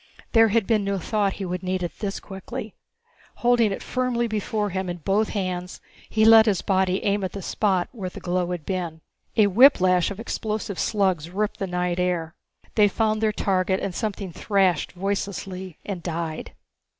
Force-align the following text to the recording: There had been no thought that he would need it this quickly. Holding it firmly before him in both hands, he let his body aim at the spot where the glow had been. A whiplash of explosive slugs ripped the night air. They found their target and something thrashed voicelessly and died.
There 0.31 0.47
had 0.47 0.65
been 0.65 0.83
no 0.83 0.97
thought 0.97 1.33
that 1.33 1.37
he 1.37 1.45
would 1.45 1.61
need 1.61 1.83
it 1.83 1.99
this 1.99 2.19
quickly. 2.19 2.73
Holding 3.35 3.71
it 3.71 3.83
firmly 3.83 4.27
before 4.27 4.71
him 4.71 4.89
in 4.89 4.97
both 4.97 5.29
hands, 5.29 5.79
he 6.09 6.25
let 6.25 6.47
his 6.47 6.63
body 6.63 7.03
aim 7.03 7.23
at 7.23 7.33
the 7.33 7.41
spot 7.43 7.87
where 7.91 8.09
the 8.09 8.19
glow 8.19 8.49
had 8.49 8.65
been. 8.65 9.01
A 9.37 9.45
whiplash 9.45 10.09
of 10.09 10.19
explosive 10.19 10.79
slugs 10.79 11.29
ripped 11.29 11.59
the 11.59 11.67
night 11.67 11.99
air. 11.99 12.33
They 12.73 12.87
found 12.87 13.21
their 13.21 13.31
target 13.31 13.79
and 13.79 13.93
something 13.93 14.33
thrashed 14.33 14.93
voicelessly 14.93 15.77
and 15.85 16.01
died. 16.01 16.53